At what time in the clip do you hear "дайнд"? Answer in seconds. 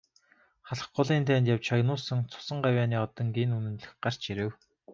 1.27-1.47